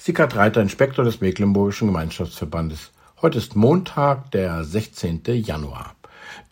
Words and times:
Sickert 0.00 0.36
Reiter, 0.36 0.62
Inspektor 0.62 1.04
des 1.04 1.20
Mecklenburgischen 1.20 1.88
Gemeinschaftsverbandes. 1.88 2.92
Heute 3.20 3.38
ist 3.38 3.56
Montag, 3.56 4.30
der 4.30 4.62
16. 4.62 5.22
Januar. 5.26 5.96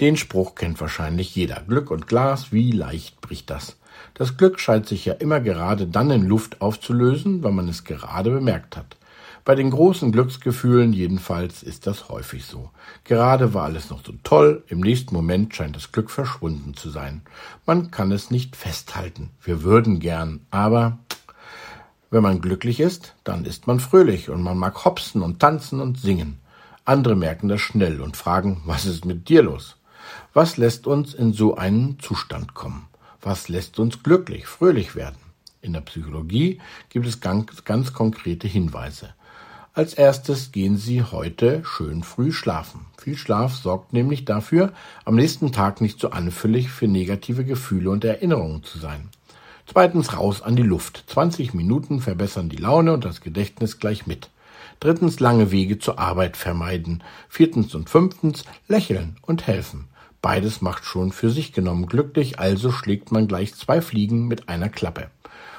Den 0.01 0.17
Spruch 0.17 0.57
kennt 0.57 0.81
wahrscheinlich 0.81 1.37
jeder. 1.37 1.63
Glück 1.63 1.93
und 1.93 2.09
Glas, 2.09 2.51
wie 2.51 2.73
leicht 2.73 3.21
bricht 3.21 3.49
das? 3.49 3.77
Das 4.15 4.37
Glück 4.37 4.59
scheint 4.59 4.89
sich 4.89 5.05
ja 5.05 5.15
immer 5.15 5.39
gerade 5.39 5.87
dann 5.87 6.11
in 6.11 6.27
Luft 6.27 6.61
aufzulösen, 6.61 7.45
wenn 7.45 7.55
man 7.55 7.69
es 7.69 7.85
gerade 7.85 8.31
bemerkt 8.31 8.77
hat. 8.77 8.97
Bei 9.45 9.55
den 9.55 9.71
großen 9.71 10.11
Glücksgefühlen 10.11 10.93
jedenfalls 10.93 11.63
ist 11.63 11.87
das 11.87 12.09
häufig 12.09 12.47
so. 12.47 12.71
Gerade 13.05 13.55
war 13.55 13.63
alles 13.63 13.91
noch 13.91 14.05
so 14.05 14.13
toll, 14.25 14.65
im 14.67 14.81
nächsten 14.81 15.15
Moment 15.15 15.55
scheint 15.55 15.77
das 15.77 15.93
Glück 15.93 16.11
verschwunden 16.11 16.75
zu 16.75 16.91
sein. 16.91 17.23
Man 17.65 17.93
kann 17.93 18.11
es 18.11 18.33
nicht 18.33 18.57
festhalten. 18.57 19.31
Wir 19.41 19.63
würden 19.63 20.01
gern, 20.01 20.41
aber 20.51 20.99
wenn 22.11 22.23
man 22.23 22.41
glücklich 22.41 22.81
ist, 22.81 23.15
dann 23.25 23.45
ist 23.45 23.67
man 23.67 23.81
fröhlich 23.81 24.31
und 24.31 24.43
man 24.43 24.59
mag 24.59 24.85
hopsen 24.85 25.23
und 25.23 25.41
tanzen 25.41 25.81
und 25.81 25.99
singen. 25.99 26.39
Andere 26.85 27.17
merken 27.17 27.49
das 27.49 27.61
schnell 27.61 28.01
und 28.01 28.17
fragen, 28.17 28.63
was 28.65 28.87
ist 28.87 29.05
mit 29.05 29.29
dir 29.29 29.43
los? 29.43 29.77
Was 30.33 30.57
lässt 30.57 30.87
uns 30.87 31.15
in 31.15 31.33
so 31.33 31.57
einen 31.57 31.99
Zustand 31.99 32.55
kommen? 32.55 32.89
Was 33.21 33.49
lässt 33.49 33.81
uns 33.81 34.03
glücklich, 34.03 34.47
fröhlich 34.47 34.95
werden? 34.95 35.17
In 35.63 35.73
der 35.73 35.81
Psychologie 35.81 36.61
gibt 36.91 37.07
es 37.07 37.21
ganz, 37.21 37.65
ganz 37.65 37.93
konkrete 37.93 38.47
Hinweise. 38.47 39.15
Als 39.75 39.93
erstes 39.93 40.53
gehen 40.53 40.77
Sie 40.77 41.03
heute 41.03 41.63
schön 41.65 42.03
früh 42.05 42.33
schlafen. 42.33 42.87
Viel 42.97 43.17
Schlaf 43.17 43.57
sorgt 43.57 43.93
nämlich 43.93 44.25
dafür, 44.25 44.73
am 45.05 45.17
nächsten 45.17 45.53
Tag 45.53 45.81
nicht 45.81 45.99
so 45.99 46.11
anfällig 46.11 46.71
für 46.71 46.87
negative 46.87 47.45
Gefühle 47.45 47.91
und 47.91 48.05
Erinnerungen 48.05 48.63
zu 48.63 48.79
sein. 48.79 49.11
Zweitens 49.67 50.17
raus 50.17 50.43
an 50.43 50.55
die 50.55 50.63
Luft. 50.63 51.05
20 51.09 51.53
Minuten 51.53 52.01
verbessern 52.01 52.49
die 52.49 52.57
Laune 52.57 52.93
und 52.93 53.05
das 53.05 53.21
Gedächtnis 53.21 53.79
gleich 53.81 54.07
mit. 54.07 54.31
Drittens 54.79 55.19
lange 55.19 55.51
Wege 55.51 55.79
zur 55.79 55.99
Arbeit 55.99 56.37
vermeiden. 56.37 57.03
Viertens 57.29 57.75
und 57.75 57.91
fünftens 57.91 58.45
lächeln 58.69 59.17
und 59.23 59.47
helfen. 59.47 59.89
Beides 60.23 60.61
macht 60.61 60.85
schon 60.85 61.13
für 61.13 61.31
sich 61.31 61.53
genommen 61.53 61.87
glücklich, 61.87 62.39
also 62.39 62.71
schlägt 62.71 63.11
man 63.11 63.27
gleich 63.27 63.55
zwei 63.55 63.81
Fliegen 63.81 64.29
mit 64.29 64.49
einer 64.49 64.69
Klappe. 64.69 65.11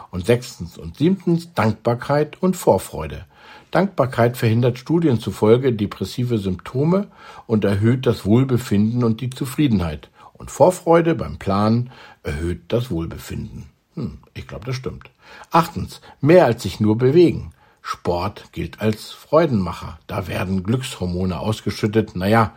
Und 0.10 0.26
sechstens 0.26 0.78
und 0.78 0.98
siebtens 0.98 1.54
Dankbarkeit 1.54 2.42
und 2.42 2.56
Vorfreude. 2.56 3.26
Dankbarkeit 3.72 4.38
verhindert 4.38 4.78
Studien 4.78 5.20
zufolge 5.20 5.74
depressive 5.74 6.38
Symptome 6.38 7.08
und 7.46 7.66
erhöht 7.66 8.06
das 8.06 8.26
Wohlbefinden 8.26 9.04
und 9.04 9.20
die 9.20 9.30
Zufriedenheit. 9.30 10.10
Und 10.34 10.50
Vorfreude 10.50 11.14
beim 11.14 11.38
Planen 11.38 11.92
erhöht 12.24 12.62
das 12.70 12.90
Wohlbefinden. 12.90 13.77
Hm, 13.98 14.20
ich 14.36 14.48
glaube, 14.48 14.66
das 14.66 14.76
stimmt. 14.76 15.10
Achtens, 15.52 16.02
mehr 16.22 16.46
als 16.46 16.62
sich 16.62 16.80
nur 16.80 16.98
bewegen. 16.98 17.52
Sport 17.82 18.52
gilt 18.52 18.80
als 18.80 19.12
Freudenmacher. 19.12 20.00
Da 20.06 20.28
werden 20.28 20.64
Glückshormone 20.64 21.40
ausgeschüttet. 21.40 22.16
Naja, 22.16 22.54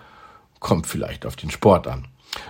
kommt 0.59 0.87
vielleicht 0.87 1.25
auf 1.25 1.37
den 1.37 1.51
Sport 1.51 1.87
an. 1.87 2.07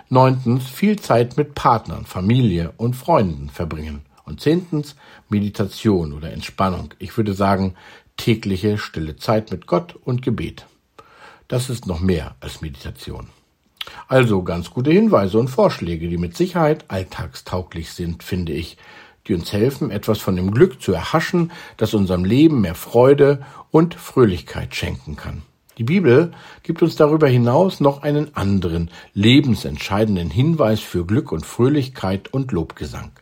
Neuntens, 0.09 0.69
viel 0.69 0.99
Zeit 0.99 1.37
mit 1.37 1.55
Partnern, 1.55 2.05
Familie 2.05 2.73
und 2.77 2.97
Freunden 2.97 3.49
verbringen. 3.49 4.03
Und 4.25 4.41
zehntens, 4.41 4.97
Meditation 5.29 6.13
oder 6.13 6.33
Entspannung. 6.33 6.93
Ich 6.99 7.17
würde 7.17 7.35
sagen, 7.35 7.75
tägliche 8.17 8.77
stille 8.77 9.17
Zeit 9.17 9.53
mit 9.53 9.69
Gott 9.69 9.95
und 10.05 10.23
Gebet. 10.23 10.67
Das 11.47 11.71
ist 11.71 11.87
noch 11.87 12.01
mehr 12.01 12.35
als 12.41 12.61
Meditation. 12.61 13.29
Also 14.11 14.43
ganz 14.43 14.71
gute 14.71 14.91
Hinweise 14.91 15.39
und 15.39 15.47
Vorschläge, 15.47 16.09
die 16.09 16.19
mit 16.19 16.37
Sicherheit 16.37 16.85
alltagstauglich 16.89 17.93
sind, 17.93 18.25
finde 18.25 18.53
ich, 18.53 18.77
die 19.29 19.35
uns 19.35 19.53
helfen, 19.53 19.93
etwas 19.93 20.19
von 20.19 20.35
dem 20.35 20.51
Glück 20.51 20.83
zu 20.83 20.93
erhaschen, 20.93 21.53
das 21.77 21.95
unserem 21.95 22.25
Leben 22.25 22.61
mehr 22.61 22.75
Freude 22.75 23.43
und 23.71 23.95
Fröhlichkeit 23.95 24.75
schenken 24.75 25.15
kann. 25.15 25.43
Die 25.79 25.85
Bibel 25.85 26.33
gibt 26.65 26.83
uns 26.83 26.97
darüber 26.97 27.29
hinaus 27.29 27.79
noch 27.79 28.03
einen 28.03 28.35
anderen, 28.35 28.91
lebensentscheidenden 29.15 30.29
Hinweis 30.29 30.81
für 30.81 31.07
Glück 31.07 31.31
und 31.31 31.47
Fröhlichkeit 31.47 32.35
und 32.35 32.51
Lobgesang. 32.51 33.13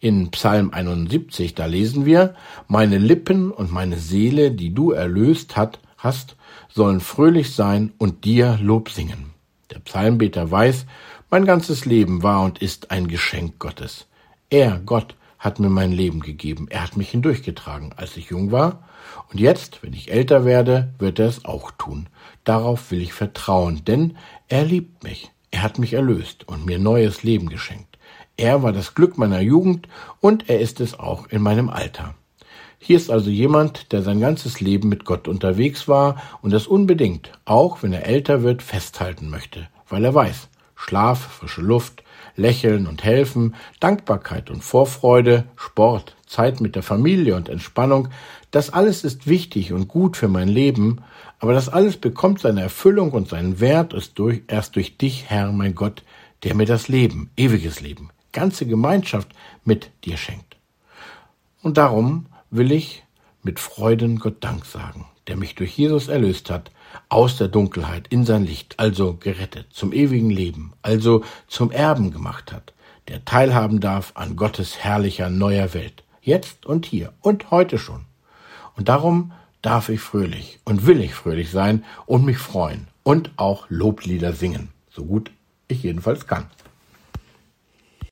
In 0.00 0.30
Psalm 0.30 0.70
71, 0.72 1.54
da 1.54 1.66
lesen 1.66 2.06
wir, 2.06 2.34
meine 2.68 2.96
Lippen 2.96 3.50
und 3.50 3.70
meine 3.70 3.98
Seele, 3.98 4.50
die 4.50 4.72
du 4.72 4.92
erlöst 4.92 5.58
hat, 5.58 5.78
hast, 5.98 6.36
sollen 6.70 7.00
fröhlich 7.00 7.54
sein 7.54 7.92
und 7.98 8.24
dir 8.24 8.58
Lob 8.62 8.88
singen. 8.88 9.31
Der 9.72 9.80
Psalmbeter 9.80 10.50
weiß, 10.50 10.86
mein 11.30 11.46
ganzes 11.46 11.86
Leben 11.86 12.22
war 12.22 12.42
und 12.42 12.60
ist 12.60 12.90
ein 12.90 13.08
Geschenk 13.08 13.58
Gottes. 13.58 14.06
Er, 14.50 14.80
Gott, 14.84 15.16
hat 15.38 15.58
mir 15.58 15.70
mein 15.70 15.90
Leben 15.92 16.20
gegeben. 16.20 16.66
Er 16.68 16.82
hat 16.82 16.96
mich 16.96 17.10
hindurchgetragen, 17.10 17.94
als 17.96 18.16
ich 18.16 18.28
jung 18.28 18.52
war. 18.52 18.86
Und 19.30 19.40
jetzt, 19.40 19.82
wenn 19.82 19.94
ich 19.94 20.12
älter 20.12 20.44
werde, 20.44 20.92
wird 20.98 21.18
er 21.18 21.26
es 21.26 21.44
auch 21.44 21.70
tun. 21.72 22.08
Darauf 22.44 22.90
will 22.90 23.00
ich 23.00 23.12
vertrauen, 23.12 23.82
denn 23.84 24.16
er 24.48 24.64
liebt 24.64 25.02
mich. 25.02 25.30
Er 25.50 25.62
hat 25.62 25.78
mich 25.78 25.94
erlöst 25.94 26.46
und 26.46 26.66
mir 26.66 26.78
neues 26.78 27.22
Leben 27.22 27.48
geschenkt. 27.48 27.98
Er 28.36 28.62
war 28.62 28.72
das 28.72 28.94
Glück 28.94 29.18
meiner 29.18 29.40
Jugend 29.40 29.88
und 30.20 30.48
er 30.48 30.60
ist 30.60 30.80
es 30.80 30.98
auch 30.98 31.26
in 31.28 31.42
meinem 31.42 31.70
Alter. 31.70 32.14
Hier 32.84 32.96
ist 32.96 33.12
also 33.12 33.30
jemand, 33.30 33.92
der 33.92 34.02
sein 34.02 34.18
ganzes 34.18 34.60
Leben 34.60 34.88
mit 34.88 35.04
Gott 35.04 35.28
unterwegs 35.28 35.86
war 35.86 36.20
und 36.42 36.52
das 36.52 36.66
unbedingt, 36.66 37.30
auch 37.44 37.84
wenn 37.84 37.92
er 37.92 38.06
älter 38.06 38.42
wird, 38.42 38.60
festhalten 38.60 39.30
möchte, 39.30 39.68
weil 39.88 40.04
er 40.04 40.12
weiß, 40.12 40.48
Schlaf, 40.74 41.20
frische 41.20 41.60
Luft, 41.60 42.02
Lächeln 42.34 42.88
und 42.88 43.04
Helfen, 43.04 43.54
Dankbarkeit 43.78 44.50
und 44.50 44.64
Vorfreude, 44.64 45.44
Sport, 45.54 46.16
Zeit 46.26 46.60
mit 46.60 46.74
der 46.74 46.82
Familie 46.82 47.36
und 47.36 47.48
Entspannung, 47.48 48.08
das 48.50 48.70
alles 48.70 49.04
ist 49.04 49.28
wichtig 49.28 49.72
und 49.72 49.86
gut 49.86 50.16
für 50.16 50.26
mein 50.26 50.48
Leben, 50.48 51.02
aber 51.38 51.52
das 51.52 51.68
alles 51.68 51.98
bekommt 51.98 52.40
seine 52.40 52.62
Erfüllung 52.62 53.12
und 53.12 53.28
seinen 53.28 53.60
Wert 53.60 53.94
durch, 54.16 54.42
erst 54.48 54.74
durch 54.74 54.98
dich, 54.98 55.26
Herr, 55.28 55.52
mein 55.52 55.76
Gott, 55.76 56.02
der 56.42 56.56
mir 56.56 56.66
das 56.66 56.88
Leben, 56.88 57.30
ewiges 57.36 57.80
Leben, 57.80 58.10
ganze 58.32 58.66
Gemeinschaft 58.66 59.28
mit 59.64 59.92
dir 60.04 60.16
schenkt. 60.16 60.56
Und 61.62 61.78
darum 61.78 62.26
will 62.52 62.70
ich 62.70 63.02
mit 63.42 63.58
Freuden 63.58 64.18
Gott 64.18 64.44
Dank 64.44 64.66
sagen, 64.66 65.06
der 65.26 65.36
mich 65.36 65.54
durch 65.54 65.76
Jesus 65.76 66.08
erlöst 66.08 66.50
hat, 66.50 66.70
aus 67.08 67.38
der 67.38 67.48
Dunkelheit 67.48 68.06
in 68.08 68.26
sein 68.26 68.44
Licht, 68.44 68.78
also 68.78 69.14
gerettet, 69.14 69.68
zum 69.72 69.92
ewigen 69.92 70.28
Leben, 70.28 70.74
also 70.82 71.24
zum 71.48 71.70
Erben 71.70 72.10
gemacht 72.10 72.52
hat, 72.52 72.74
der 73.08 73.24
teilhaben 73.24 73.80
darf 73.80 74.12
an 74.14 74.36
Gottes 74.36 74.78
herrlicher 74.78 75.30
neuer 75.30 75.72
Welt, 75.72 76.04
jetzt 76.20 76.66
und 76.66 76.84
hier 76.84 77.14
und 77.22 77.50
heute 77.50 77.78
schon. 77.78 78.04
Und 78.76 78.90
darum 78.90 79.32
darf 79.62 79.88
ich 79.88 80.00
fröhlich 80.00 80.60
und 80.64 80.86
will 80.86 81.00
ich 81.00 81.14
fröhlich 81.14 81.50
sein 81.50 81.84
und 82.04 82.26
mich 82.26 82.38
freuen 82.38 82.86
und 83.02 83.30
auch 83.36 83.64
Loblieder 83.70 84.34
singen, 84.34 84.68
so 84.90 85.06
gut 85.06 85.30
ich 85.68 85.82
jedenfalls 85.82 86.26
kann. 86.26 86.50